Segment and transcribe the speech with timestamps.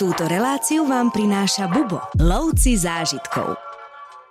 [0.00, 3.52] Túto reláciu vám prináša Bubo, lovci zážitkov.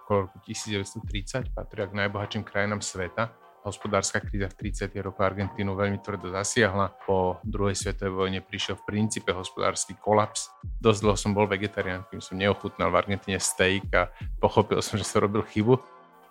[0.02, 3.30] Okolo roku 1930 patria k najbohatším krajinám sveta.
[3.62, 4.90] Hospodárska kríza v 30.
[4.98, 6.90] rokoch Argentínu veľmi tvrdo zasiahla.
[7.06, 10.50] Po druhej svetovej vojne prišiel v princípe hospodársky kolaps.
[10.82, 14.10] Dosť dlho som bol vegetarián, kým som neochutnal v Argentíne steak a
[14.42, 15.78] pochopil som, že som robil chybu.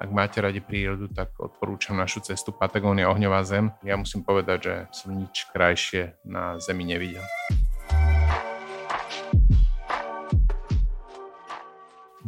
[0.02, 3.70] Ak máte radi prírodu, tak odporúčam našu cestu Patagónia ohňová zem.
[3.86, 7.23] Ja musím povedať, že som nič krajšie na zemi nevidel.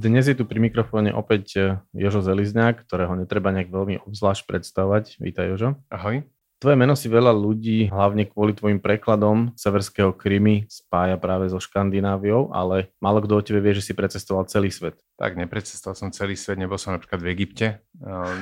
[0.00, 1.60] Dnes je tu pri mikrofóne opäť e,
[1.92, 5.20] Jožo Zelizňák, ktorého netreba nejak veľmi obzvlášť predstavovať.
[5.20, 5.76] Vítaj Jožo.
[5.92, 6.24] Ahoj.
[6.56, 12.48] Tvoje meno si veľa ľudí, hlavne kvôli tvojim prekladom severského Krymy, spája práve so Škandináviou,
[12.48, 14.96] ale málo kto o tebe vie, že si precestoval celý svet.
[15.20, 17.84] Tak, neprecestoval som celý svet, nebol som napríklad v Egypte,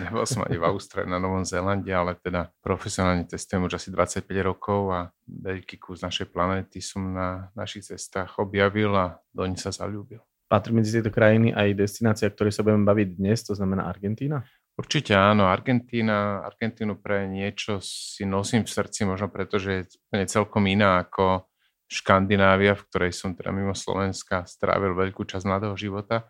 [0.07, 4.31] nebol som ani v Austrálii, na Novom Zélande, ale teda profesionálne cestujem už asi 25
[4.47, 10.23] rokov a veľký kus našej planéty som na našich cestách objavil a doň sa zalúbil.
[10.49, 14.41] Patrí medzi tieto krajiny aj destinácia, ktoré sa budeme baviť dnes, to znamená Argentína?
[14.81, 20.65] Určite áno, Argentína, Argentínu pre niečo si nosím v srdci, možno preto, že je celkom
[20.65, 21.45] iná ako
[21.89, 26.29] Škandinávia, v ktorej som teda mimo Slovenska strávil veľkú časť mladého života.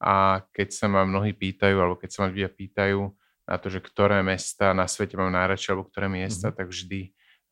[0.00, 3.00] A keď sa ma mnohí pýtajú, alebo keď sa ma ľudia pýtajú
[3.48, 6.58] na to, že ktoré mesta na svete mám najradšie, alebo ktoré miesta, mm-hmm.
[6.60, 7.00] tak vždy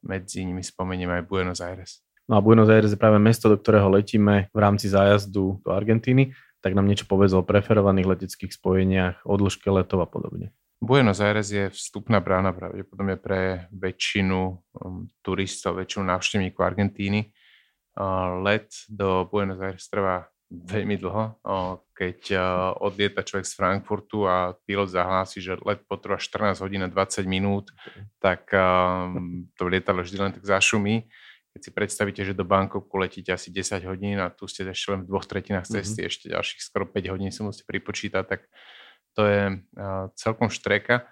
[0.02, 2.02] medzi nimi spomeniem aj Buenos Aires.
[2.30, 6.30] No a Buenos Aires je práve mesto, do ktorého letíme v rámci zájazdu do Argentíny,
[6.62, 10.54] tak nám niečo povedz o preferovaných leteckých spojeniach, o dĺžke letov a podobne.
[10.82, 14.40] Buenos Aires je vstupná brána pravdepodobne pre väčšinu
[14.82, 17.30] um, turistov, väčšinu návštevníkov Argentíny.
[18.42, 21.38] Let do Buenos Aires trvá veľmi dlho.
[21.92, 22.34] Keď
[22.80, 27.68] odlieta človek z Frankfurtu a pilot zahlási, že let potrvá 14 hodín a 20 minút,
[28.16, 31.04] tak um, to lietadlo vždy len tak zašumí
[31.52, 35.04] keď si predstavíte, že do Bankoku letíte asi 10 hodín a tu ste ešte len
[35.04, 36.10] v dvoch tretinách cesty, mm-hmm.
[36.10, 38.48] ešte ďalších skoro 5 hodín si musíte pripočítať, tak
[39.12, 41.04] to je uh, celkom štreka.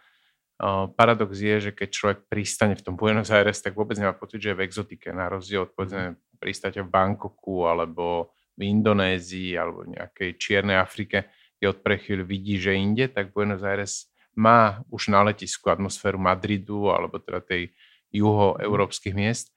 [0.57, 4.41] Uh, paradox je, že keď človek pristane v tom Buenos Aires, tak vôbec nemá pocit,
[4.41, 6.41] že je v exotike, na rozdiel od povedzme mhm.
[6.41, 11.29] pristáte v Bankoku alebo v Indonézii alebo v nejakej Čiernej Afrike,
[11.61, 16.17] kde od pre chvíľu vidí, že inde, tak Buenos Aires má už na letisku atmosféru
[16.17, 17.77] Madridu alebo teda tej
[18.09, 19.53] juhoeurópskych miest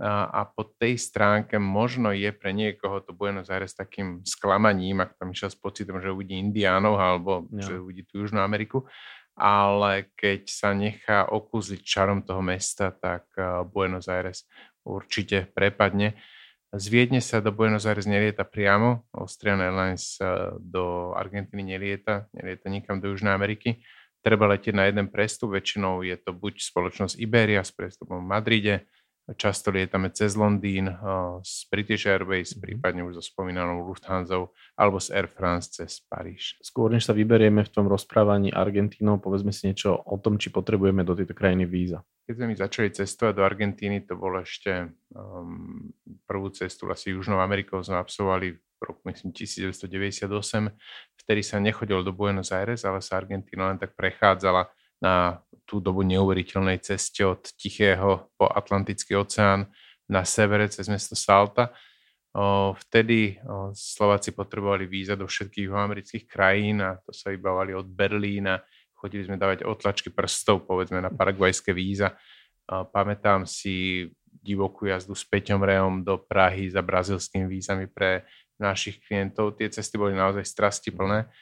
[0.00, 5.36] a, po tej stránke možno je pre niekoho to Buenos Aires takým sklamaním, ak tam
[5.36, 7.68] išiel s pocitom, že uvidí Indiánov alebo ja.
[7.68, 8.88] že uvidí tú Južnú Ameriku,
[9.36, 13.28] ale keď sa nechá okúzliť čarom toho mesta, tak
[13.68, 14.48] Buenos Aires
[14.84, 16.16] určite prepadne.
[16.72, 20.16] Z Viedne sa do Buenos Aires nelieta priamo, Austrian Airlines
[20.56, 23.84] do Argentíny nelieta, nelieta nikam do Južnej Ameriky.
[24.24, 28.76] Treba letieť na jeden prestup, väčšinou je to buď spoločnosť Iberia s prestupom v Madride,
[29.22, 30.90] Často lietame cez Londýn
[31.46, 32.64] z British Airways, mm-hmm.
[32.66, 36.58] prípadne už so spomínanou Lufthansa alebo z Air France cez Paríž.
[36.58, 41.06] Skôr než sa vyberieme v tom rozprávaní Argentínou, povedzme si niečo o tom, či potrebujeme
[41.06, 42.02] do tejto krajiny víza.
[42.26, 45.94] Keď sme my začali cestovať do Argentíny, to bolo ešte um,
[46.26, 50.26] prvú cestu asi Južnou Amerikou sme absolvovali v roku myslím 1998.
[51.22, 54.66] Vtedy sa nechodilo do Buenos Aires, ale sa Argentína len tak prechádzala
[54.98, 55.38] na
[55.72, 59.72] tú dobu neuveriteľnej ceste od Tichého po Atlantický oceán
[60.04, 61.72] na severe cez mesto Salta.
[62.76, 63.40] Vtedy
[63.72, 68.60] Slováci potrebovali víza do všetkých amerických krajín a to sa vybavali od Berlína.
[68.92, 72.20] Chodili sme dávať otlačky prstov, povedzme, na paraguajské víza.
[72.68, 78.28] Pamätám si divokú jazdu s Peťom Reom do Prahy za brazilskými vízami pre
[78.60, 79.56] našich klientov.
[79.56, 81.32] Tie cesty boli naozaj strasti plné.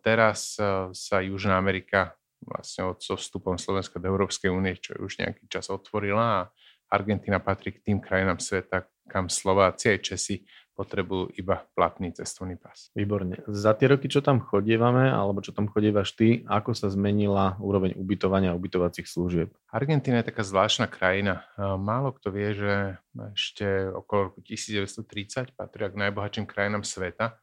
[0.00, 0.56] Teraz
[0.96, 5.68] sa Južná Amerika vlastne od so vstupom Slovenska do Európskej únie, čo už nejaký čas
[5.68, 6.48] otvorila a
[6.90, 10.42] Argentina patrí k tým krajinám sveta, kam Slováci aj Česi
[10.74, 12.88] potrebujú iba platný cestovný pas.
[12.96, 13.36] Výborne.
[13.44, 17.94] Za tie roky, čo tam chodievame, alebo čo tam chodievaš ty, ako sa zmenila úroveň
[18.00, 19.52] ubytovania a ubytovacích služieb?
[19.68, 21.44] Argentína je taká zvláštna krajina.
[21.60, 22.96] Málo kto vie, že
[23.36, 27.36] ešte okolo roku 1930 patria k najbohatším krajinám sveta.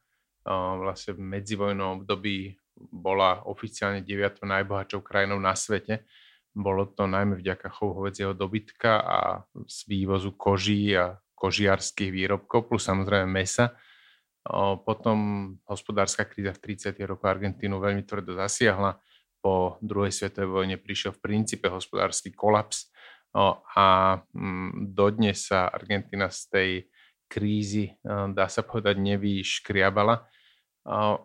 [0.82, 4.46] Vlastne v medzivojnom období bola oficiálne 9.
[4.46, 6.06] najbohatšou krajinou na svete.
[6.54, 9.18] Bolo to najmä vďaka chovu hovedzieho dobytka a
[9.66, 13.78] z vývozu koží a kožiarských výrobkov, plus samozrejme mesa.
[14.82, 15.18] Potom
[15.70, 16.98] hospodárska kríza v 30.
[17.06, 18.98] roku Argentínu veľmi tvrdo zasiahla.
[19.38, 22.90] Po druhej svetovej vojne prišiel v princípe hospodársky kolaps
[23.76, 26.70] a mm, dodnes sa Argentína z tej
[27.28, 27.92] krízy,
[28.34, 30.26] dá sa povedať, nevyškriabala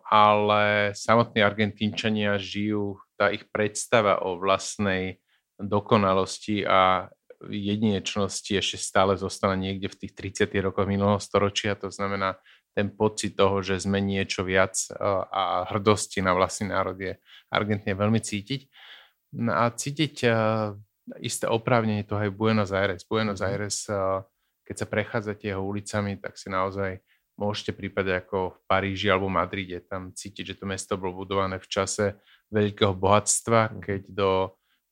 [0.04, 5.24] ale samotní Argentínčania žijú, tá ich predstava o vlastnej
[5.56, 7.08] dokonalosti a
[7.48, 10.12] jedinečnosti ešte stále zostala niekde v tých
[10.44, 10.52] 30.
[10.64, 11.76] rokoch minulého storočia.
[11.80, 12.36] To znamená,
[12.74, 14.74] ten pocit toho, že sme niečo viac
[15.30, 17.14] a hrdosti na vlastný národ je
[17.48, 18.66] Argentíne veľmi cítiť.
[19.38, 20.26] No a cítiť
[21.20, 23.06] isté oprávnenie toho aj Buenos Aires.
[23.06, 23.46] Buenos mhm.
[23.46, 23.86] Aires,
[24.66, 26.98] keď sa prechádzate jeho ulicami, tak si naozaj
[27.34, 29.82] môžete prípade ako v Paríži alebo Madride.
[29.82, 32.14] Tam cítiť, že to mesto bolo budované v čase
[32.54, 33.80] veľkého bohatstva, mhm.
[33.82, 34.30] keď do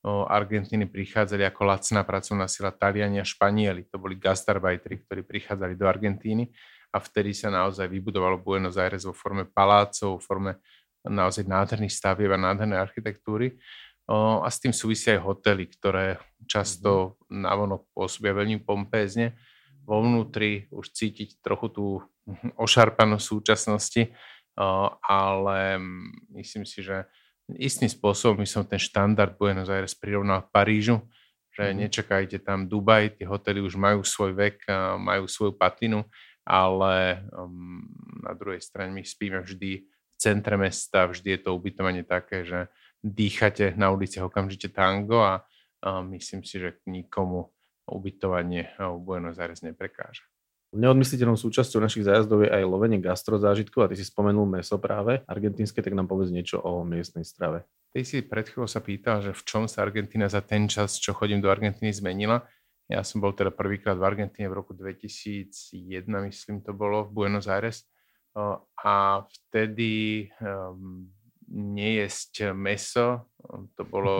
[0.02, 3.86] Argentíny prichádzali ako lacná pracovná sila Taliani a Španieli.
[3.86, 6.50] To boli gastarbajteri, ktorí prichádzali do Argentíny
[6.90, 10.58] a vtedy sa naozaj vybudovalo Buenos Aires vo forme palácov, vo forme
[11.06, 13.62] naozaj nádherných stavieb a nádhernej architektúry.
[14.10, 16.18] A s tým súvisia aj hotely, ktoré
[16.50, 17.38] často mhm.
[17.46, 19.38] navonok pôsobia veľmi pompézne.
[19.86, 21.86] Vo vnútri už cítiť trochu tú
[22.58, 24.02] ošarpanosť súčasnosti,
[24.56, 25.78] o, ale
[26.36, 27.06] myslím si, že
[27.58, 31.02] istým spôsobom by som ten štandard Buenos Aires prirovnal k Parížu,
[31.52, 31.76] že mm.
[31.84, 34.64] nečakajte tam Dubaj, tie hotely už majú svoj vek,
[34.96, 36.06] majú svoju patinu
[36.46, 37.86] ale um,
[38.22, 42.66] na druhej strane my spíme vždy v centre mesta, vždy je to ubytovanie také, že
[43.02, 45.42] dýchate na ulici okamžite tango a
[45.82, 47.50] um, myslím si, že nikomu
[47.86, 50.22] ubytovanie v Buenos Aires neprekáža.
[50.72, 55.84] Neodmysliteľnou súčasťou našich zájazdov je aj lovenie gastrozážitkov a ty si spomenul meso práve argentínske,
[55.84, 57.68] tak nám povedz niečo o miestnej strave.
[57.92, 61.12] Ty si pred chvíľou sa pýtal, že v čom sa Argentína za ten čas, čo
[61.12, 62.48] chodím do Argentíny, zmenila.
[62.88, 67.52] Ja som bol teda prvýkrát v Argentíne v roku 2001, myslím to bolo, v Buenos
[67.52, 67.84] Aires.
[68.80, 71.04] A vtedy um,
[71.52, 73.28] nejesť meso,
[73.76, 74.14] to bolo,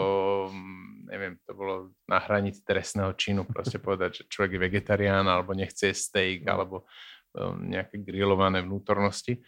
[1.07, 1.75] neviem, to bolo
[2.11, 6.51] na hranici trestného činu, proste povedať, že človek je vegetarián, alebo nechce steak, no.
[6.53, 6.77] alebo
[7.35, 9.41] um, nejaké grillované vnútornosti.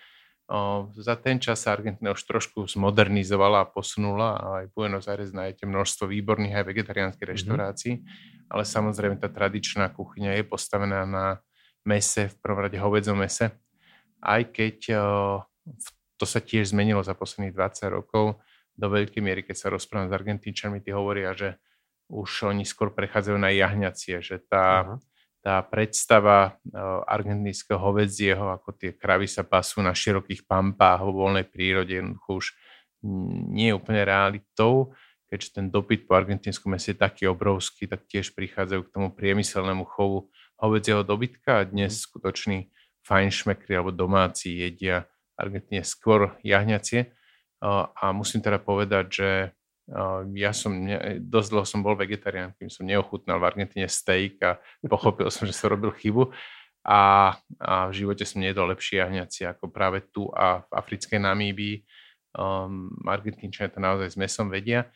[0.44, 5.32] O, za ten čas sa Argentina už trošku zmodernizovala a posunula a aj Buenos Aires
[5.32, 7.40] nájdete množstvo výborných aj vegetariánskych mm-hmm.
[7.40, 7.94] reštaurácií,
[8.52, 11.40] ale samozrejme tá tradičná kuchyňa je postavená na
[11.88, 13.56] mese, v prvom rade hovedzom mese,
[14.20, 15.00] aj keď o,
[16.20, 18.36] to sa tiež zmenilo za posledných 20 rokov
[18.74, 21.58] do veľkej miery, keď sa rozprávam s Argentínčanmi, tí hovoria, že
[22.10, 24.98] už oni skôr prechádzajú na jahňacie, že tá uh-huh
[25.44, 26.56] tá predstava
[27.04, 32.46] argentínskeho hovedzieho, ako tie kravy sa pasú na širokých pampách vo voľnej prírode, jednoducho už
[33.52, 34.96] nie je úplne realitou,
[35.28, 39.84] keďže ten dopyt po argentínskom mese je taký obrovský, tak tiež prichádzajú k tomu priemyselnému
[39.84, 42.00] chovu hovedzieho dobytka a dnes mhm.
[42.08, 42.58] skutoční
[43.04, 45.04] fajnšmekri alebo domáci jedia
[45.36, 47.12] Argentíne skôr jahňacie.
[47.64, 49.30] A musím teda povedať, že
[50.32, 54.56] ja som, ne, dosť dlho som bol vegetarián, kým som neochutnal v Argentíne steak a
[54.92, 56.32] pochopil som, že som robil chybu
[56.84, 61.76] a, a v živote som nejedol lepšie jahňaci ako práve tu a v africkej Namíbii.
[62.34, 64.88] Um, Argentínčania to naozaj s mesom vedia.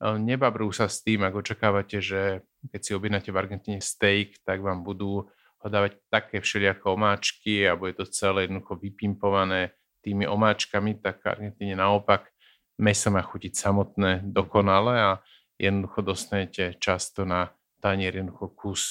[0.00, 2.40] Um, nebabrú sa s tým, ak očakávate, že
[2.72, 5.28] keď si objednáte v Argentíne steak, tak vám budú
[5.60, 11.34] ho dávať také všelijaké omáčky a bude to celé jednoducho vypimpované tými omáčkami, tak v
[11.34, 12.30] Argentíne naopak
[12.78, 15.10] meso má chutiť samotné dokonale a
[15.58, 17.50] jednoducho dostanete často na
[17.82, 18.82] tanier jednoducho kus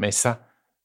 [0.00, 0.40] mesa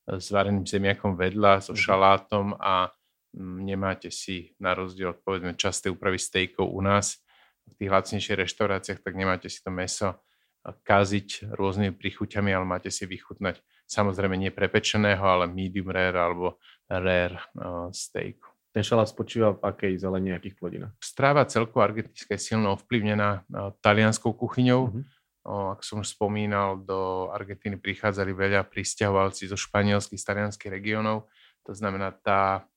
[0.10, 1.80] s vareným zemiakom vedľa, so mhm.
[1.80, 2.90] šalátom a
[3.38, 7.22] mm, nemáte si na rozdiel od povedzme časté úpravy stejkov u nás
[7.70, 10.18] v tých lacnejších reštauráciách, tak nemáte si to meso
[10.66, 17.40] kaziť rôznymi príchuťami, ale máte si vychutnať samozrejme nie prepečeného, ale medium rare alebo rare
[17.58, 18.42] uh, steak.
[18.80, 20.96] Ten šalát spočíva v akej zelení, akých plodinách?
[21.04, 23.44] Stráva celkovo argentínska je silno ovplyvnená
[23.84, 24.88] talianskou kuchyňou.
[24.88, 25.04] Mm-hmm.
[25.44, 31.28] O, ako som už spomínal, do Argentíny prichádzali veľa pristahovalci zo španielských, talianských regiónov.
[31.68, 32.72] To znamená, tá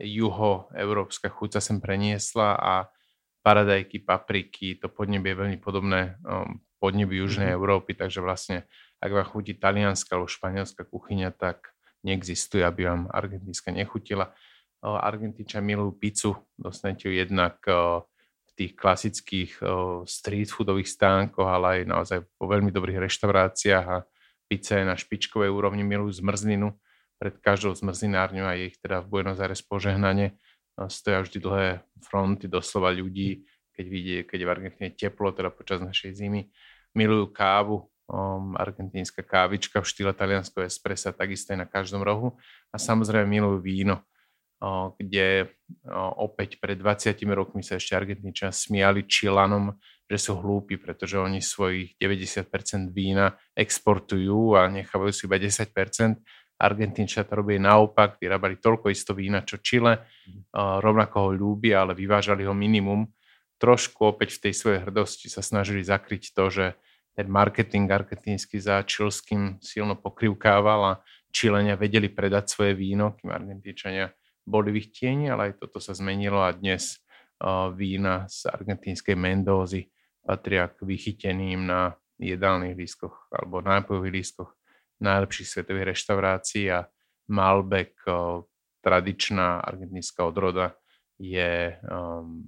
[0.00, 2.88] juhoeurópska chuť sa sem preniesla a
[3.44, 7.60] paradajky, papriky, to podnebie je veľmi podobné um, podnebiu Južnej mm-hmm.
[7.60, 8.64] Európy, takže vlastne
[9.04, 11.76] ak vám chutí talianská alebo španielská kuchyňa, tak
[12.08, 14.32] neexistuje, aby vám argentínska nechutila.
[14.82, 19.62] Argentínčania milujú pizzu, dostanete ju jednak v tých klasických
[20.04, 24.02] street foodových stánkoch, ale aj naozaj po veľmi dobrých reštauráciách a
[24.50, 26.74] pizza je na špičkovej úrovni, milujú zmrzlinu
[27.22, 30.34] pred každou zmrzlinárňou a ich teda v Buenos Aires požehnanie.
[30.90, 31.68] Stoja vždy dlhé
[32.02, 36.50] fronty doslova ľudí, keď vidie, keď je v Argentíne teplo, teda počas našej zimy.
[36.98, 42.34] Milujú kávu, um, argentínska kávička v štýle talianského espressa, takisto je na každom rohu.
[42.74, 44.02] A samozrejme milujú víno
[44.94, 45.50] kde
[46.14, 49.74] opäť pred 20 rokmi sa ešte Argentínčania smiali Čilanom,
[50.06, 56.22] že sú hlúpi, pretože oni svojich 90% vína exportujú a nechávajú si iba 10%.
[56.62, 60.06] Argentínčania to robili naopak, vyrábali toľko isto vína, čo Čile,
[60.54, 63.10] rovnako ho ľúbi, ale vyvážali ho minimum.
[63.58, 66.66] Trošku opäť v tej svojej hrdosti sa snažili zakryť to, že
[67.18, 71.00] ten marketing argentínsky za čilským silno pokrivkával a
[71.34, 75.94] Čilenia vedeli predať svoje víno, kým Argentíčania boli v ich tieni, ale aj toto sa
[75.94, 76.98] zmenilo a dnes
[77.42, 79.90] uh, vína z argentínskej Mendózy
[80.22, 84.50] patria k vychyteným na jedálnych lístkoch alebo nápojových lístkoch
[85.02, 86.86] najlepších svetových reštaurácií a
[87.30, 88.42] Malbec, uh,
[88.82, 90.74] tradičná argentínska odroda,
[91.22, 92.42] je um,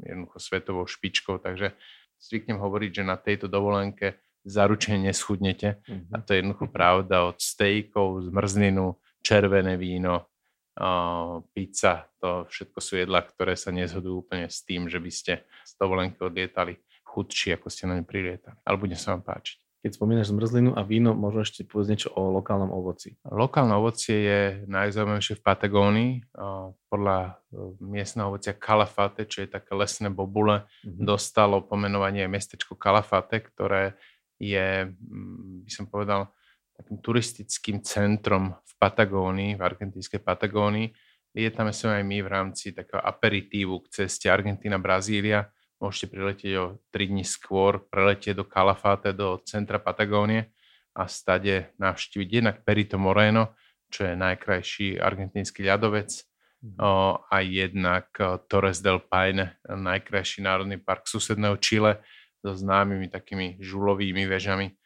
[0.00, 1.76] jednoducho svetovou špičkou, takže
[2.16, 4.16] zvyknem hovoriť, že na tejto dovolenke
[4.48, 5.84] zaručene neschudnete.
[5.84, 6.12] Mm-hmm.
[6.12, 10.28] A to je jednoducho pravda od stejkov, zmrzlinu, červené víno,
[11.54, 12.10] pizza.
[12.18, 16.18] To všetko sú jedla, ktoré sa nezhodujú úplne s tým, že by ste z dovolenky
[16.18, 18.58] odlietali chudší, ako ste na ňu prilietali.
[18.66, 19.62] Ale bude sa vám páčiť.
[19.84, 23.20] Keď spomínaš zmrzlinu a víno, možno ešte povedať niečo o lokálnom ovoci.
[23.28, 26.12] Lokálne ovocie je najzaujímavejšie v Patagónii.
[26.88, 27.32] Podľa e,
[27.84, 31.04] miestneho ovocia Calafate, čo je také lesné bobule, mm-hmm.
[31.04, 33.92] dostalo pomenovanie mestečko Calafate, ktoré
[34.40, 34.88] je,
[35.68, 36.32] by som povedal,
[36.80, 40.92] takým turistickým centrom Patagónii, v argentínskej Patagónii.
[41.32, 45.48] Lietame sa aj my v rámci takého aperitívu k ceste Argentína-Brazília.
[45.80, 50.52] Môžete priletieť o 3 dní skôr, preletieť do Calafate, do centra Patagónie
[50.92, 53.56] a stade navštíviť jednak Perito Moreno,
[53.88, 56.12] čo je najkrajší argentínsky ľadovec,
[56.60, 56.76] mhm.
[57.24, 58.12] a jednak
[58.52, 62.04] Torres del Paine, najkrajší národný park susedného Chile,
[62.44, 64.76] so známymi takými žulovými vežami.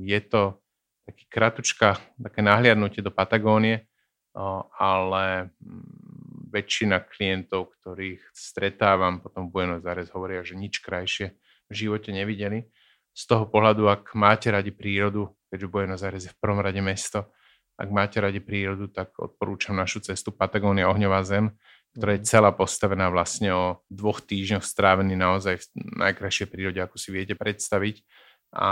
[0.00, 0.63] Je to
[1.04, 3.84] taký kratučka, také nahliadnutie do Patagónie,
[4.80, 11.34] ale mm, väčšina klientov, ktorých stretávam potom v Buenos Aires, hovoria, že nič krajšie
[11.70, 12.66] v živote nevideli.
[13.14, 17.30] Z toho pohľadu, ak máte radi prírodu, keďže Buenos Aires je v prvom rade mesto,
[17.74, 21.54] ak máte radi prírodu, tak odporúčam našu cestu Patagónia Ohňová zem,
[21.94, 22.28] ktorá je mhm.
[22.30, 25.66] celá postavená vlastne o dvoch týždňoch strávený naozaj v
[26.02, 28.02] najkrajšej prírode, ako si viete predstaviť.
[28.54, 28.70] A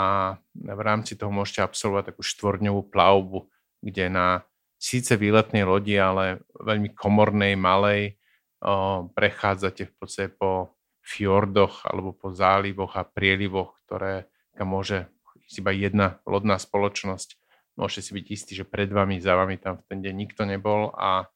[0.54, 3.50] v rámci toho môžete absolvovať takú štvorňovú plavbu,
[3.82, 4.46] kde na
[4.78, 8.18] síce výletnej lodi, ale veľmi komornej, malej,
[8.62, 15.10] o, prechádzate v podstate po fjordoch alebo po zálivoch a prielivoch, ktoré kam môže
[15.50, 17.38] ísť iba jedna lodná spoločnosť.
[17.74, 20.94] Môžete si byť istí, že pred vami, za vami tam v ten deň nikto nebol
[20.94, 21.26] a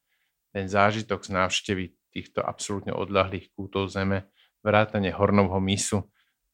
[0.55, 4.29] ten zážitok z návštevy týchto absolútne odľahlých kútov zeme,
[4.63, 6.07] vrátane Hornovho mysu,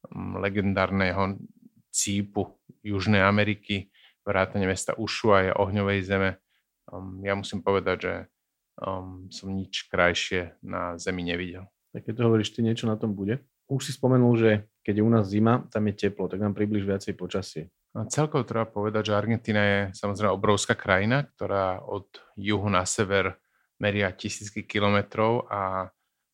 [0.09, 1.39] mm, legendárneho
[1.93, 3.93] cípu Južnej Ameriky,
[4.25, 6.29] vrátane mesta Ušuaja, ohňovej zeme.
[6.89, 8.13] Um, ja musím povedať, že
[8.81, 11.69] um, som nič krajšie na zemi nevidel.
[11.93, 13.45] Tak keď to hovoríš, ty niečo na tom bude?
[13.69, 14.49] Už si spomenul, že
[14.81, 17.71] keď je u nás zima, tam je teplo, tak nám približ viacej počasie.
[17.93, 23.37] A celkovo treba povedať, že Argentína je samozrejme obrovská krajina, ktorá od juhu na sever
[23.77, 25.93] meria tisícky kilometrov a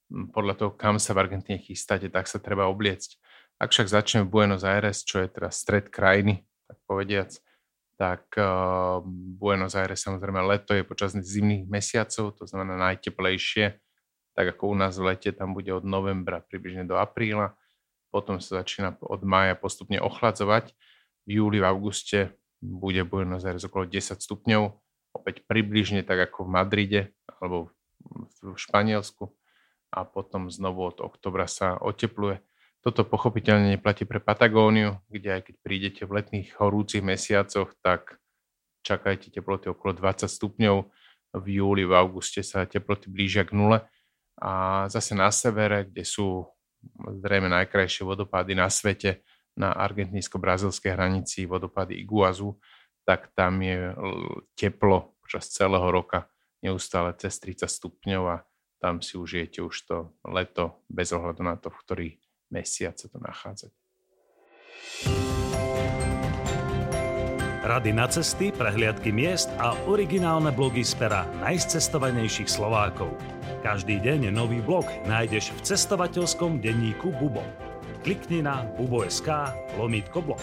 [0.09, 3.19] podľa toho, kam sa v Argentíne chystáte, tak sa treba obliecť.
[3.59, 7.35] Ak však začneme v Buenos Aires, čo je teda stred krajiny, tak povediac,
[7.99, 9.03] tak uh,
[9.35, 13.75] Buenos Aires samozrejme leto je počas zimných mesiacov, to znamená najteplejšie,
[14.31, 17.59] tak ako u nás v lete, tam bude od novembra približne do apríla,
[18.15, 20.71] potom sa začína od mája postupne ochladzovať,
[21.27, 24.63] v júli, v auguste bude Buenos Aires okolo 10 stupňov,
[25.13, 27.75] opäť približne tak ako v Madride alebo
[28.39, 29.29] v Španielsku.
[29.89, 32.41] A potom znovu od oktobra sa otepluje.
[32.79, 38.19] Toto pochopiteľne neplatí pre Patagóniu, kde aj keď prídete v letných horúcich mesiacoch, tak
[38.87, 40.77] čakajte teploty okolo 20 stupňov.
[41.29, 43.85] V júli, v auguste sa teploty blížia k nule.
[44.39, 46.47] A zase na severe, kde sú
[46.97, 49.21] zrejme najkrajšie vodopády na svete,
[49.59, 52.55] na argentínsko-brazilskej hranici vodopády Iguazu,
[53.03, 53.91] tak tam je
[54.55, 56.31] teplo počas celého roka
[56.63, 58.37] neustále cez 30 stupňov a
[58.79, 62.07] tam si užijete už to leto bez ohľadu na to, v ktorý
[62.49, 63.69] mesiac to nachádza.
[67.69, 73.13] Rady na cesty, prehliadky miest a originálne blogy z pera najcestovanejších Slovákov.
[73.61, 77.45] Každý deň nový blog nájdeš v cestovateľskom denníku Bubo.
[78.01, 80.41] Klikni na bubo.sk lomítko blog.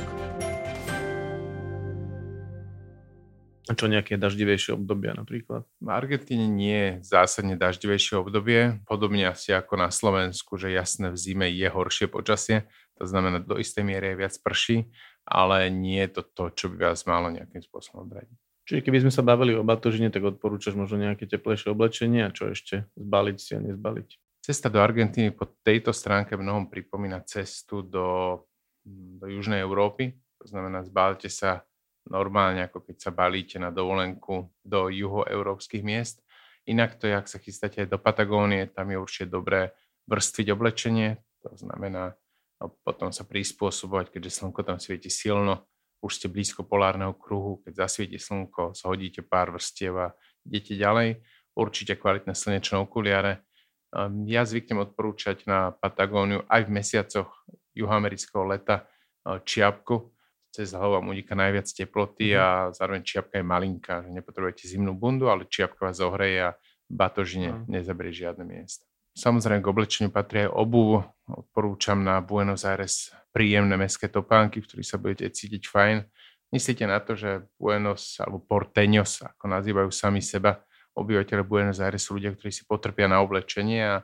[3.66, 5.66] A čo nejaké daždivejšie obdobia napríklad?
[5.82, 11.18] V Argentíne nie je zásadne daždivejšie obdobie, podobne asi ako na Slovensku, že jasné v
[11.18, 14.86] zime je horšie počasie, to znamená do istej miery je viac prší,
[15.26, 18.38] ale nie je to to, čo by vás malo nejakým spôsobom odradiť.
[18.66, 22.50] Čiže keby sme sa bavili o batožine, tak odporúčaš možno nejaké teplejšie oblečenie a čo
[22.50, 24.08] ešte zbaliť si a nezbaliť?
[24.42, 28.42] Cesta do Argentíny po tejto stránke mnohom pripomína cestu do,
[28.86, 30.18] do Južnej Európy.
[30.42, 31.62] To znamená, zbalte sa
[32.06, 36.22] normálne, ako keď sa balíte na dovolenku do juhoeurópskych miest.
[36.66, 39.74] Inak to ak sa chystáte do Patagónie, tam je určite dobré
[40.06, 42.18] vrstviť oblečenie, to znamená
[42.56, 45.68] a potom sa prispôsobovať, keďže slnko tam svieti silno,
[46.00, 50.08] už ste blízko polárneho kruhu, keď zasvieti slnko, zhodíte pár vrstiev a
[50.48, 51.20] idete ďalej.
[51.56, 53.44] Určite kvalitné slnečné okuliare.
[53.92, 57.28] Ehm, ja zvyknem odporúčať na Patagóniu aj v mesiacoch
[57.72, 60.15] juhoamerického leta e, čiapku.
[60.56, 62.40] Cez hlavu vám uniká najviac teploty mhm.
[62.40, 66.56] a zároveň čiapka je malinká, že nepotrebujete zimnú bundu, ale čiapka vás zohreje a
[66.88, 67.60] batožine mm.
[67.68, 68.86] nezabrie žiadne miesto.
[69.16, 71.02] Samozrejme k oblečeniu patrí aj obuv.
[71.26, 75.96] Odporúčam na Buenos Aires príjemné mestské topánky, v ktorých sa budete cítiť fajn.
[76.54, 80.62] Myslíte na to, že Buenos alebo Porteños, ako nazývajú sami seba,
[80.94, 83.94] obyvateľe Buenos Aires sú ľudia, ktorí si potrpia na oblečenie a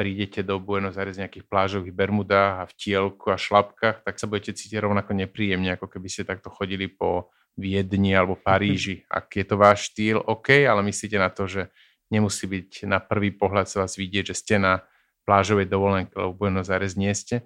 [0.00, 4.24] prídete do Buenos Aires v nejakých plážových bermudách a v tielku a šlapkách, tak sa
[4.24, 9.04] budete cítiť rovnako nepríjemne, ako keby ste takto chodili po Viedni alebo Paríži.
[9.12, 11.68] Ak je to váš štýl, OK, ale myslíte na to, že
[12.08, 14.80] nemusí byť na prvý pohľad sa vás vidieť, že ste na
[15.28, 17.44] plážovej dovolenke, lebo v Buenos Aires nie ste.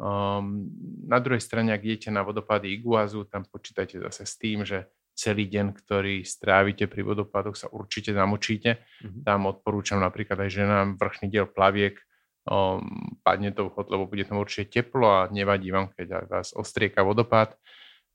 [0.00, 0.72] Um,
[1.04, 4.88] na druhej strane, ak idete na vodopády Iguazu, tam počítajte zase s tým, že
[5.22, 8.82] celý deň, ktorý strávite pri vodopadoch, sa určite zamočíte.
[8.82, 9.22] Mm-hmm.
[9.22, 12.02] Tam odporúčam napríklad aj ženám vrchný diel plaviek,
[12.50, 17.06] um, padne to vchod, lebo bude tam určite teplo a nevadí vám, keď vás ostrieka
[17.06, 17.54] vodopád.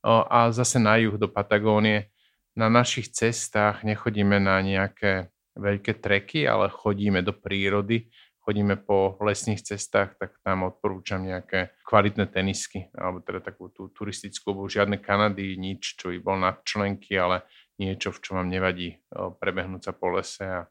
[0.04, 2.12] Uh, a zase na juh do Patagónie.
[2.58, 8.10] Na našich cestách nechodíme na nejaké veľké treky, ale chodíme do prírody,
[8.48, 14.56] chodíme po lesných cestách, tak tam odporúčam nejaké kvalitné tenisky, alebo teda takú tú turistickú
[14.56, 17.44] obu, žiadne Kanady, nič, čo by bol na členky, ale
[17.76, 20.62] niečo, v čom vám nevadí prebehnúť sa po lese a,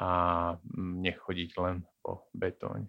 [0.00, 0.08] a
[0.80, 2.88] nechodiť len po betóne.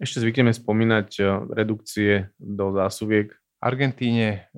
[0.00, 1.20] Ešte zvykneme spomínať
[1.52, 3.36] redukcie do zásuviek.
[3.36, 4.48] V Argentíne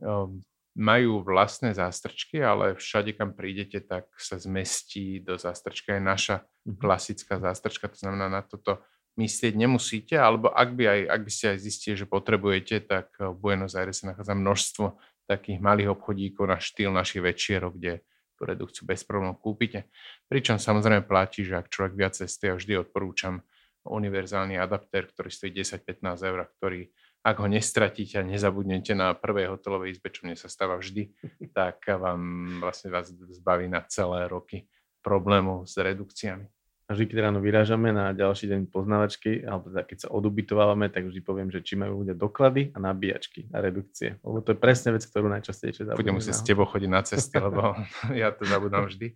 [0.79, 6.79] majú vlastné zástrčky, ale všade, kam prídete, tak sa zmestí do zástrčka aj naša mhm.
[6.79, 7.91] klasická zástrčka.
[7.91, 8.79] To znamená, na toto
[9.19, 13.35] myslieť nemusíte, alebo ak by, aj, ak by ste aj zistili, že potrebujete, tak v
[13.35, 14.87] Buenos Aires sa nachádza množstvo
[15.27, 18.03] takých malých obchodíkov na štýl našich večierov, kde
[18.35, 19.91] tú redukciu bez problémov kúpite.
[20.27, 23.45] Pričom samozrejme platí, že ak človek viac cestuje, vždy odporúčam
[23.85, 26.81] univerzálny adaptér, ktorý stojí 10-15 eur, ktorý
[27.21, 31.13] ak ho nestratíte a nezabudnete na prvej hotelovej izbe, čo mne sa stáva vždy,
[31.57, 32.21] tak vám
[32.65, 34.65] vlastne vás zbaví na celé roky
[35.05, 36.49] problémov s redukciami.
[36.91, 41.23] Vždy, keď ráno vyrážame na ďalší deň poznávačky, alebo teda keď sa odubytovávame, tak vždy
[41.23, 44.19] poviem, že či majú ľudia doklady a nabíjačky a redukcie.
[44.27, 46.03] Lebo to je presne vec, ktorú najčastejšie zabudnú.
[46.03, 47.79] Budem musieť s tebou chodiť na cesty, lebo
[48.19, 49.15] ja to zabudám vždy.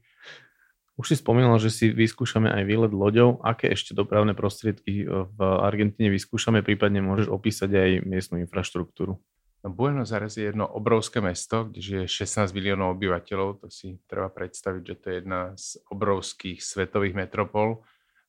[0.95, 3.43] Už si spomínal, že si vyskúšame aj výlet loďou.
[3.43, 9.19] Aké ešte dopravné prostriedky e, v Argentíne vyskúšame, prípadne môžeš opísať aj miestnu infraštruktúru?
[9.65, 13.65] No, Buenos Aires je jedno obrovské mesto, kde žije 16 miliónov obyvateľov.
[13.65, 17.81] To si treba predstaviť, že to je jedna z obrovských svetových metropol.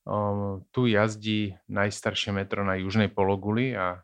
[0.08, 4.00] Um, tu jazdí najstaršie metro na južnej pologuli a,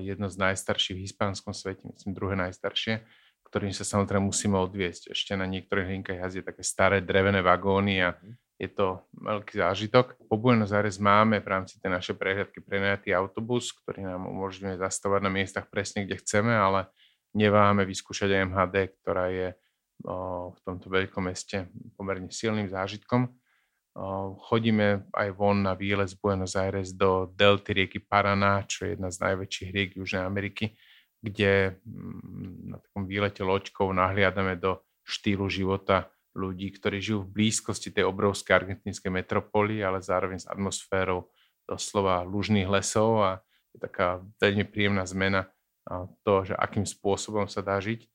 [0.00, 3.04] jedno z najstarších v hispánskom svete, myslím druhé najstaršie
[3.46, 5.14] ktorým sa samozrejme musíme odviesť.
[5.14, 8.34] Ešte na niektorých linkách jazdí také staré drevené vagóny a mhm.
[8.56, 10.16] Je to veľký zážitok.
[10.28, 15.20] Po Buenos Aires máme v rámci tej našej prehľadky prenajatý autobus, ktorý nám umožňuje zastavať
[15.20, 16.88] na miestach presne, kde chceme, ale
[17.36, 19.48] neváhame vyskúšať aj MHD, ktorá je
[20.08, 21.68] o, v tomto veľkom meste
[22.00, 23.28] pomerne silným zážitkom.
[23.28, 28.96] O, chodíme aj von na výlet z Buenos Aires do delty rieky Paraná, čo je
[28.96, 30.72] jedna z najväčších riek Južnej Ameriky
[31.26, 37.88] kde mm, na takom výlete loďkou nahliadame do štýlu života ľudí, ktorí žijú v blízkosti
[37.88, 41.32] tej obrovskej argentínskej metropoly, ale zároveň s atmosférou
[41.64, 43.30] doslova lužných lesov a
[43.72, 45.48] je taká veľmi príjemná zmena
[46.22, 48.06] to, že akým spôsobom sa dá žiť.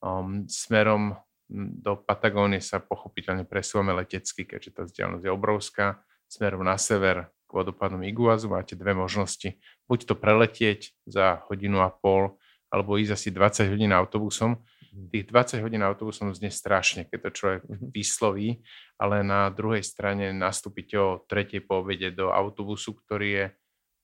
[0.00, 1.16] Um, smerom
[1.50, 5.86] do Patagónie sa pochopiteľne presúvame letecky, keďže tá vzdialenosť je obrovská.
[6.30, 9.58] Smerom na sever k vodopádom Iguazu máte dve možnosti.
[9.90, 12.38] Buď to preletieť za hodinu a pol
[12.70, 14.62] alebo ísť asi 20 hodín autobusom.
[14.90, 17.86] Tých 20 hodín autobusom znie strašne, keď to človek mhm.
[17.94, 18.58] vysloví,
[18.98, 23.44] ale na druhej strane nastúpite o tretej po obede do autobusu, ktorý je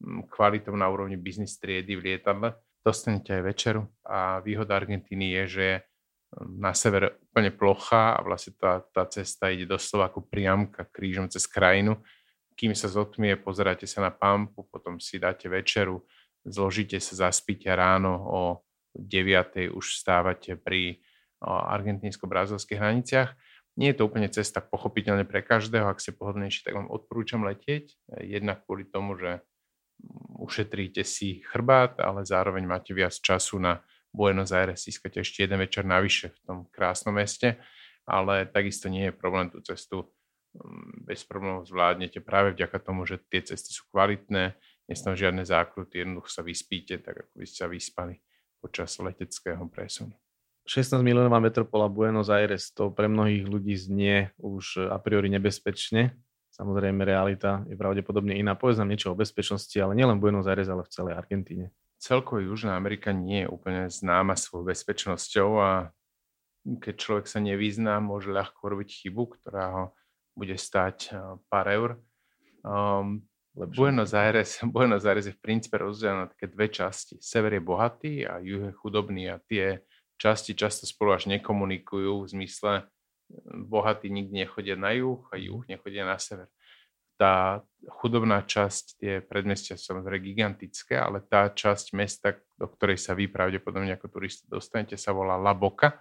[0.02, 2.54] mm, kvalitou na úrovni biznis triedy v lietadle.
[2.86, 8.22] Dostanete aj večeru a výhoda Argentíny je, že je mm, na sever úplne plochá a
[8.22, 11.98] vlastne tá, tá cesta ide doslova ako priamka krížom cez krajinu.
[12.56, 16.00] Kým sa zotmie, pozeráte sa na pampu, potom si dáte večeru,
[16.46, 18.40] zložite sa, zaspíte ráno o
[18.96, 19.76] 9.
[19.76, 21.04] už stávate pri
[21.44, 23.30] argentínsko-brazilských hraniciach.
[23.76, 27.92] Nie je to úplne cesta pochopiteľne pre každého, ak ste pohodlnejší, tak vám odporúčam letieť.
[28.24, 29.44] Jednak kvôli tomu, že
[30.40, 33.84] ušetríte si chrbát, ale zároveň máte viac času na
[34.16, 37.60] Buenos Aires, získate ešte jeden večer navyše v tom krásnom meste,
[38.08, 40.08] ale takisto nie je problém tú cestu
[40.56, 44.56] mm, bez problémov zvládnete práve vďaka tomu, že tie cesty sú kvalitné,
[44.88, 48.16] nie sú žiadne zákruty, jednoducho sa vyspíte, tak ako by ste sa vyspali
[48.60, 50.14] počas leteckého presunu.
[50.66, 56.18] 16 miliónová metropola Buenos Aires to pre mnohých ľudí znie už a priori nebezpečne.
[56.50, 58.58] Samozrejme, realita je pravdepodobne iná.
[58.58, 61.70] Povedz nám niečo o bezpečnosti, ale nielen Buenos Aires, ale v celej Argentíne.
[62.02, 65.70] Celkovo Južná Amerika nie je úplne známa svojou bezpečnosťou a
[66.66, 69.84] keď človek sa nevyzná, môže ľahko robiť chybu, ktorá ho
[70.34, 71.16] bude stať eh,
[71.46, 71.90] pár eur.
[72.66, 73.22] Um,
[73.56, 77.16] Buenos Aires, Buenos Aires je v princípe rozdelené na také dve časti.
[77.24, 79.80] Sever je bohatý a juh je chudobný a tie
[80.20, 85.64] časti často spolu až nekomunikujú v zmysle hm, bohatí nikdy nechodia na juh a juh
[85.64, 86.52] nechodia na sever.
[87.16, 87.64] Tá
[87.96, 93.24] chudobná časť, tie predmestia sú samozrejme gigantické, ale tá časť mesta, do ktorej sa vy
[93.32, 95.96] pravdepodobne ako turisti dostanete, sa volá La Boca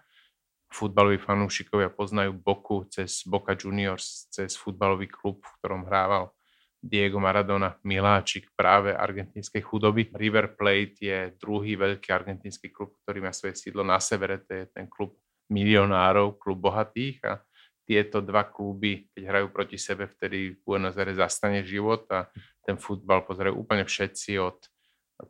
[0.76, 6.36] futbaloví fanúšikovia poznajú Boku cez Boca Juniors, cez futbalový klub, v ktorom hrával
[6.82, 10.14] Diego Maradona, miláčik práve argentínskej chudoby.
[10.14, 14.64] River Plate je druhý veľký argentínsky klub, ktorý má svoje sídlo na severe, to je
[14.70, 15.18] ten klub
[15.50, 17.34] milionárov, klub bohatých a
[17.86, 22.26] tieto dva kluby, keď hrajú proti sebe, vtedy Buenos Aires zastane život a
[22.66, 24.58] ten futbal pozerajú úplne všetci od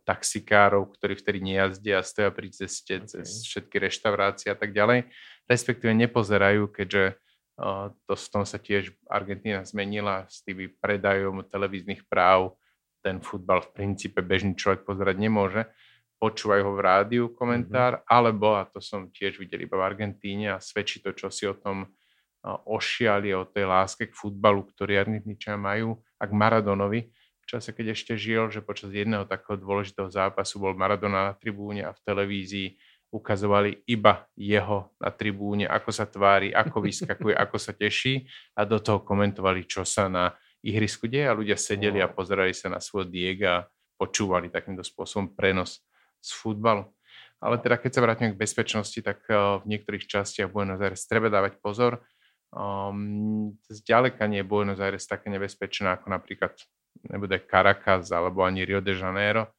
[0.08, 3.06] taxikárov, ktorí vtedy nejazdia a stoja pri ceste okay.
[3.06, 5.12] cez všetky reštaurácie a tak ďalej.
[5.46, 7.20] Respektíve nepozerajú, keďže
[7.56, 12.60] to v tom sa tiež Argentína zmenila s tými predajom televíznych práv.
[13.00, 15.64] Ten futbal v princípe bežný človek pozerať nemôže.
[16.20, 18.12] Počúvajú ho v rádiu komentár, mm-hmm.
[18.12, 21.56] alebo, a to som tiež videl iba v Argentíne a svedčí to, čo si o
[21.56, 27.12] tom uh, ošiali, o tej láske k futbalu, ktorý Argentínčania majú, a k Maradonovi,
[27.46, 31.86] v čase, keď ešte žil, že počas jedného takého dôležitého zápasu bol Maradona na tribúne
[31.86, 32.74] a v televízii
[33.16, 38.28] ukazovali iba jeho na tribúne, ako sa tvári, ako vyskakuje, ako sa teší
[38.60, 42.68] a do toho komentovali, čo sa na ihrisku deje a ľudia sedeli a pozerali sa
[42.68, 45.80] na svoj Diega a počúvali takýmto spôsobom prenos
[46.20, 46.92] z futbalu.
[47.40, 51.32] Ale teda keď sa vrátime k bezpečnosti, tak eh, v niektorých častiach Buenos Aires treba
[51.32, 52.04] dávať pozor.
[52.56, 56.56] Um, zďaleka nie je Buenos Aires také nebezpečné ako napríklad
[57.12, 59.52] nebude Caracas alebo ani Rio de Janeiro,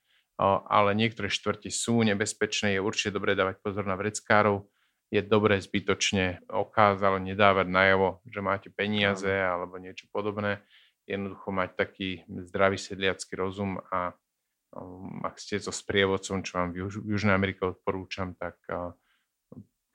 [0.44, 4.68] ale niektoré štvrti sú nebezpečné, je určite dobré dávať pozor na vreckárov,
[5.08, 10.60] je dobré zbytočne okázalo nedávať najavo, že máte peniaze alebo niečo podobné.
[11.06, 14.12] Jednoducho mať taký zdravý sedliacký rozum a
[14.74, 18.58] um, ak ste so sprievodcom, čo vám v Juž- Južnej Amerike odporúčam, tak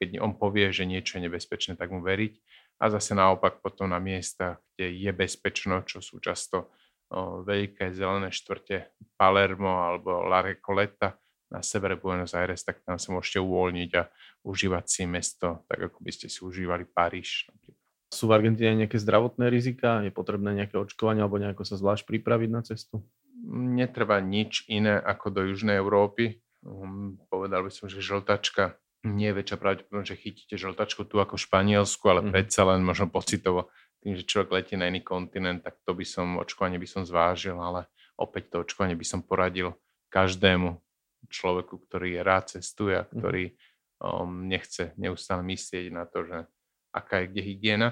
[0.02, 2.34] keď on povie, že niečo je nebezpečné, tak mu veriť.
[2.82, 6.74] A zase naopak potom na miestach, kde je bezpečno, čo sú často
[7.12, 8.88] veľké zelené štvrte
[9.20, 11.20] Palermo alebo La Recoleta
[11.52, 14.08] na severe Buenos Aires, tak tam sa môžete uvoľniť a
[14.48, 17.52] užívať si mesto, tak ako by ste si užívali Paríž.
[18.12, 20.04] Sú v Argentíne nejaké zdravotné rizika?
[20.04, 23.04] Je potrebné nejaké očkovanie alebo nejako sa zvlášť pripraviť na cestu?
[23.52, 26.40] Netreba nič iné ako do Južnej Európy.
[26.64, 31.34] Um, povedal by som, že žltačka nie je väčšia pravdepodobnosť, že chytíte žltačku tu ako
[31.40, 32.30] v Španielsku, ale mm.
[32.30, 36.42] predsa len možno pocitovo tým, že človek letí na iný kontinent, tak to by som,
[36.42, 37.86] očkovanie by som zvážil, ale
[38.18, 39.78] opäť to očkovanie by som poradil
[40.10, 40.82] každému
[41.30, 43.10] človeku, ktorý rád cestuje a mhm.
[43.14, 43.54] ktorý
[44.02, 46.50] um, nechce neustále myslieť na to, že
[46.92, 47.90] aká je kde hygiena,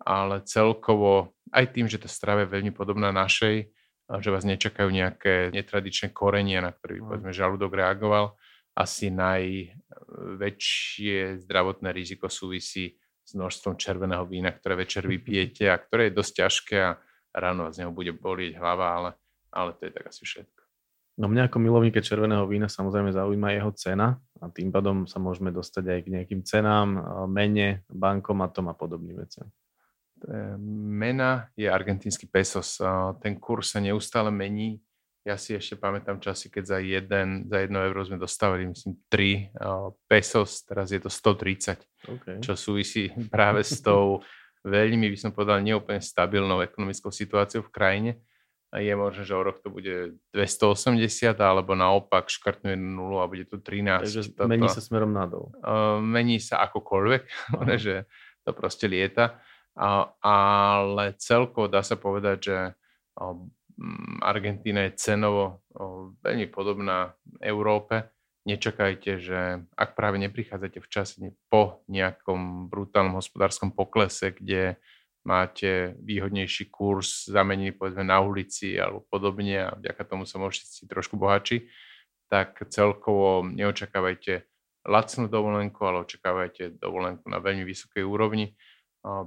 [0.00, 3.68] ale celkovo aj tým, že tá strava je veľmi podobná našej,
[4.08, 7.08] že vás nečakajú nejaké netradičné korenia, na ktoré by mhm.
[7.10, 8.38] povedzme žalúdok reagoval,
[8.78, 9.74] asi najväčšie
[11.42, 12.94] zdravotné riziko súvisí
[13.28, 16.96] s množstvom červeného vína, ktoré večer vypijete a ktoré je dosť ťažké a
[17.36, 19.10] ráno vás z neho bude bolieť hlava, ale,
[19.52, 20.56] ale to je tak asi všetko.
[21.18, 25.52] No mňa ako milovníke červeného vína samozrejme zaujíma jeho cena a tým pádom sa môžeme
[25.52, 26.88] dostať aj k nejakým cenám,
[27.28, 29.50] mene, bankomatom a podobným veciam.
[30.62, 32.78] Mena je argentínsky pesos.
[33.18, 34.78] Ten kurz sa neustále mení
[35.26, 39.52] ja si ešte pamätám časy, keď za, jeden, za jedno euro sme dostávali, myslím, 3
[39.60, 42.36] uh, pesos, teraz je to 130, okay.
[42.40, 44.22] čo súvisí práve s tou
[44.64, 48.12] veľmi, by som povedal, neúplne stabilnou ekonomickou situáciou v krajine.
[48.68, 53.30] A je možné, že o rok to bude 280, alebo naopak škrtnú jednu nulu a
[53.30, 54.04] bude to 13.
[54.04, 55.48] Takže toto, mení sa smerom nadol.
[55.64, 57.22] Uh, mení sa akokoľvek,
[57.56, 57.80] uh-huh.
[57.80, 58.04] že
[58.44, 59.40] to proste lieta.
[59.72, 62.58] Uh, ale celkovo dá sa povedať, že
[64.18, 65.62] Argentína je cenovo
[66.26, 68.10] veľmi podobná Európe.
[68.48, 71.14] Nečakajte, že ak práve neprichádzate v čase
[71.52, 74.80] po nejakom brutálnom hospodárskom poklese, kde
[75.22, 80.88] máte výhodnejší kurz zamenený povedzme na ulici alebo podobne a vďaka tomu sa môžete si
[80.88, 81.68] trošku bohači,
[82.32, 84.48] tak celkovo neočakávajte
[84.88, 88.56] lacnú dovolenku, ale očakávajte dovolenku na veľmi vysokej úrovni.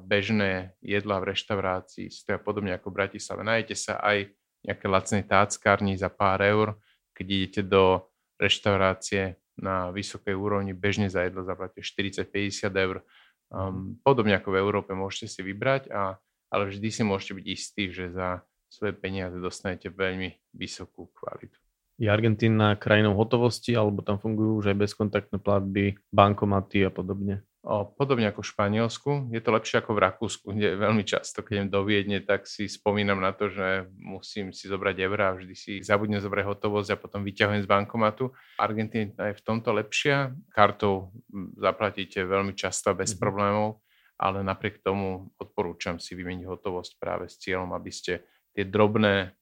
[0.01, 3.45] Bežné jedlá v reštaurácii stoja podobne ako v Bratislave.
[3.45, 4.33] Najete sa aj
[4.65, 6.77] nejaké lacnej táckárni za pár eur,
[7.13, 8.05] keď idete do
[8.37, 13.05] reštaurácie na vysokej úrovni, bežne za jedlo zaplatíte 40-50 eur.
[13.51, 16.17] Um, podobne ako v Európe môžete si vybrať, a,
[16.49, 21.59] ale vždy si môžete byť istí, že za svoje peniaze dostanete veľmi vysokú kvalitu.
[21.99, 27.45] Je Argentína krajinou hotovosti, alebo tam fungujú už aj bezkontaktné platby, bankomaty a podobne?
[27.61, 31.53] O, podobne ako v Španielsku, je to lepšie ako v Rakúsku, kde veľmi často, keď
[31.53, 35.71] idem do Viedne, tak si spomínam na to, že musím si zobrať eurá vždy si
[35.85, 38.33] zabudnem zobrať hotovosť a potom vyťahujem z bankomatu.
[38.57, 41.13] Argentína je v tomto lepšia, kartou
[41.53, 43.21] zaplatíte veľmi často a bez mm-hmm.
[43.21, 43.85] problémov,
[44.17, 48.25] ale napriek tomu odporúčam si vymeniť hotovosť práve s cieľom, aby ste
[48.57, 49.37] tie drobné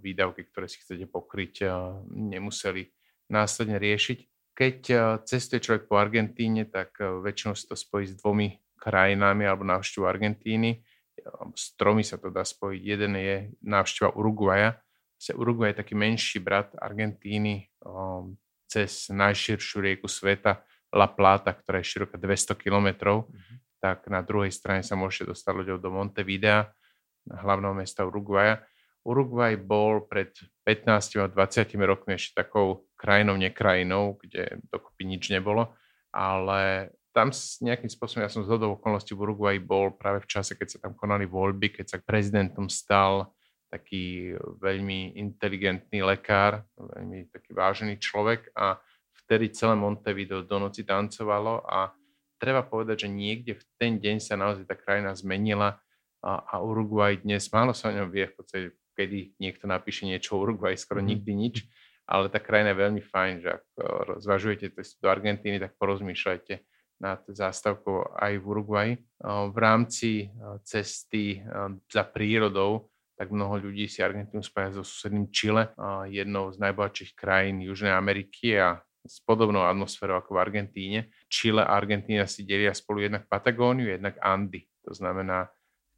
[0.00, 1.68] výdavky, ktoré si chcete pokryť,
[2.08, 2.88] nemuseli
[3.28, 8.14] následne riešiť keď eh, cestuje človek po Argentíne, tak eh, väčšinou sa to spojí s
[8.16, 10.80] dvomi krajinami alebo návštevu Argentíny.
[11.54, 12.80] S tromi sa to dá spojiť.
[12.84, 14.76] Jeden je návšteva Uruguaja.
[15.32, 18.36] Uruguay je taký menší brat Argentíny um,
[18.68, 20.60] cez najširšiu rieku sveta
[20.92, 22.88] La Plata, ktorá je široká 200 km.
[23.24, 23.56] Mm-hmm.
[23.80, 26.68] Tak na druhej strane sa môžete dostať loďou do Montevidea,
[27.24, 28.60] hlavného mesta Uruguaja
[29.04, 30.32] Uruguay bol pred
[30.64, 35.76] 15 a 20 rokmi ešte takou krajinou, nekrajinou, kde dokopy nič nebolo,
[36.08, 40.30] ale tam s nejakým spôsobom, ja som z hodou okolností v Uruguay bol práve v
[40.32, 43.28] čase, keď sa tam konali voľby, keď sa prezidentom stal
[43.68, 48.80] taký veľmi inteligentný lekár, veľmi taký vážený človek a
[49.24, 51.92] vtedy celé Montevideo do noci tancovalo a
[52.40, 55.78] treba povedať, že niekde v ten deň sa naozaj tá krajina zmenila
[56.24, 60.38] a, a Uruguay dnes, málo sa o ňom vie, v podstate kedy niekto napíše niečo
[60.38, 61.10] o Uruguay, skoro mm-hmm.
[61.14, 61.56] nikdy nič,
[62.04, 63.84] ale tá krajina je veľmi fajn, že ak eh,
[64.20, 66.54] zvažujete cez do Argentíny, tak porozmýšľajte
[67.02, 68.90] nad zástavkou aj v Uruguay.
[68.94, 71.40] Eh, v rámci eh, cesty
[71.88, 75.70] za prírodou tak mnoho ľudí si Argentínu spája so susedným Chile,
[76.10, 81.00] jednou z najbohatších krajín Južnej Ameriky a s podobnou atmosférou ako v Argentíne.
[81.30, 84.66] Chile a Argentína si delia spolu jednak Patagóniu, jednak Andy.
[84.88, 85.46] To znamená,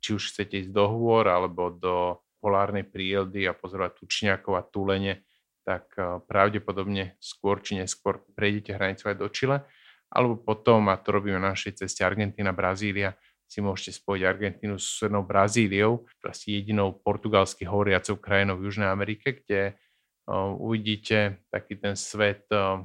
[0.03, 5.25] či už chcete ísť do hôr alebo do polárnej prírody a pozorovať tučniakov a tulene,
[5.67, 9.67] tak eh, pravdepodobne skôr či neskôr prejdete hranicu aj do Čile,
[10.07, 14.87] alebo potom, a to robíme na našej ceste Argentína, Brazília, si môžete spojiť Argentínu s
[14.87, 19.79] susednou Brazíliou, vlastne jedinou portugalsky hovoriacou krajinou v Južnej Amerike, kde
[20.27, 22.83] uh, uvidíte taký ten svet uh,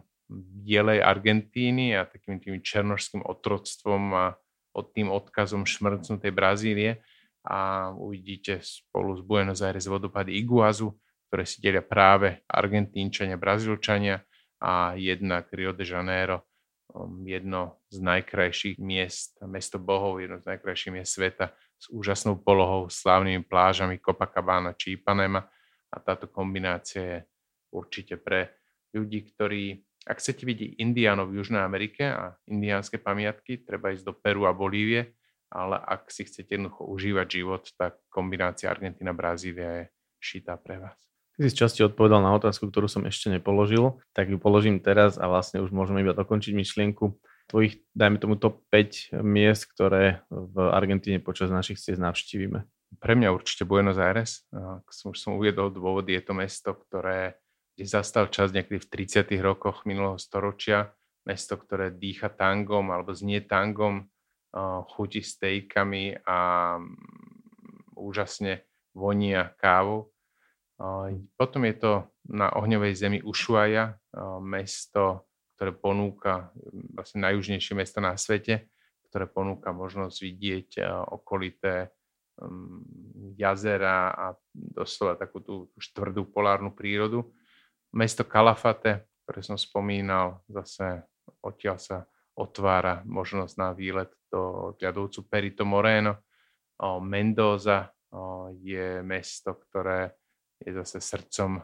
[0.61, 4.25] bielej Argentíny a takým tým černožským otroctvom a
[4.71, 7.01] od tým odkazom šmrcnutej Brazílie.
[7.41, 10.93] A uvidíte spolu s Buenos Aires vodopady Iguazu,
[11.31, 14.19] ktoré si delia práve Argentínčania, Brazílčania
[14.59, 16.43] a jednak Rio de Janeiro,
[16.91, 22.91] um, jedno z najkrajších miest, mesto bohov, jedno z najkrajších miest sveta s úžasnou polohou,
[22.91, 25.47] slávnymi plážami Copacabana či Ipanema
[25.87, 27.19] a táto kombinácia je
[27.71, 28.51] určite pre
[28.91, 34.13] ľudí, ktorí, ak chcete vidieť indiánov v Južnej Amerike a indiánske pamiatky, treba ísť do
[34.19, 35.15] Peru a Bolívie,
[35.47, 39.85] ale ak si chcete jednoducho užívať život, tak kombinácia Argentina-Brazília je
[40.19, 41.10] šitá pre vás.
[41.39, 45.25] Ty si časti odpovedal na otázku, ktorú som ešte nepoložil, tak ju položím teraz a
[45.31, 47.15] vlastne už môžeme iba dokončiť myšlienku
[47.51, 52.63] tvojich, dajme tomu top 5 miest, ktoré v Argentíne počas našich ciest navštívime.
[52.99, 54.47] Pre mňa určite Buenos Aires.
[54.91, 57.39] Som už som uviedol dôvod, je to mesto, ktoré
[57.79, 59.31] je zastal čas niekedy v 30.
[59.39, 60.91] rokoch minulého storočia.
[61.23, 64.11] Mesto, ktoré dýcha tangom alebo znie tangom,
[64.91, 66.37] chutí stejkami a
[66.75, 70.10] mm, úžasne vonia kávu.
[71.37, 71.91] Potom je to
[72.31, 74.01] na ohňovej zemi Ushuaia,
[74.41, 76.49] mesto, ktoré ponúka,
[76.97, 78.65] vlastne najjužnejšie mesto na svete,
[79.11, 80.69] ktoré ponúka možnosť vidieť
[81.13, 81.93] okolité
[82.41, 87.29] mm, jazera a doslova takú tú štvrdú polárnu prírodu.
[87.93, 91.05] Mesto Kalafate, ktoré som spomínal, zase
[91.45, 91.97] odtiaľ sa
[92.33, 96.25] otvára možnosť na výlet do ľadovcu Perito Moreno.
[97.03, 97.91] Mendoza
[98.57, 100.15] je mesto, ktoré
[100.61, 101.61] je zase srdcom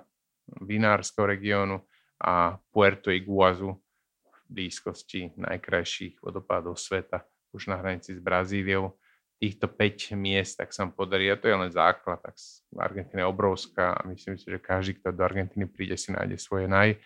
[0.63, 1.83] vinárskeho regiónu
[2.17, 3.77] a Puerto Iguazu
[4.25, 8.97] v blízkosti najkrajších vodopádov sveta, už na hranici s Brazíliou.
[9.37, 12.33] Týchto 5 miest, tak sa podarí, a to je len základ, tak
[12.73, 16.65] Argentína je obrovská a myslím si, že každý, kto do Argentíny príde, si nájde svoje
[16.65, 16.97] naj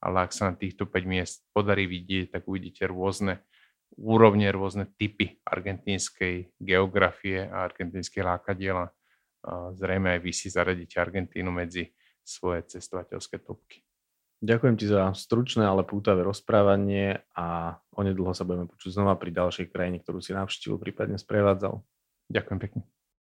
[0.00, 3.44] ale ak sa na týchto 5 miest podarí vidieť, tak uvidíte rôzne
[4.00, 8.88] úrovne, rôzne typy argentínskej geografie a argentínskej lákadiela.
[9.76, 13.82] Zrejme aj vy si zaradíte Argentínu medzi svoje cestovateľské topky.
[14.40, 19.68] Ďakujem ti za stručné, ale pútavé rozprávanie a onedlho sa budeme počuť znova pri ďalšej
[19.68, 21.84] krajine, ktorú si navštívil, prípadne sprevádzal.
[22.32, 22.82] Ďakujem pekne.